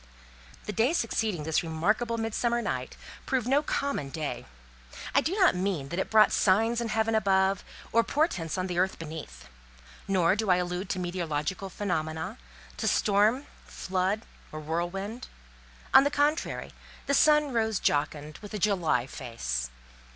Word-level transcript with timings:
The 0.65 0.73
day 0.73 0.93
succeeding 0.93 1.43
this 1.43 1.61
remarkable 1.61 2.17
Midsummer 2.17 2.59
night, 2.59 2.97
proved 3.27 3.45
no 3.47 3.61
common 3.61 4.09
day. 4.09 4.47
I 5.13 5.21
do 5.21 5.35
not 5.35 5.53
mean 5.53 5.89
that 5.89 5.99
it 5.99 6.09
brought 6.09 6.31
signs 6.31 6.81
in 6.81 6.87
heaven 6.87 7.13
above, 7.13 7.63
or 7.91 8.03
portents 8.03 8.57
on 8.57 8.65
the 8.65 8.79
earth 8.79 8.97
beneath; 8.97 9.47
nor 10.07 10.35
do 10.35 10.49
I 10.49 10.55
allude 10.55 10.89
to 10.89 10.97
meteorological 10.99 11.69
phenomena, 11.69 12.39
to 12.77 12.87
storm, 12.87 13.45
flood, 13.67 14.23
or 14.51 14.59
whirlwind. 14.59 15.27
On 15.93 16.03
the 16.03 16.09
contrary: 16.09 16.73
the 17.05 17.13
sun 17.13 17.53
rose 17.53 17.79
jocund, 17.79 18.39
with 18.41 18.55
a 18.55 18.57
July 18.57 19.05
face. 19.05 19.69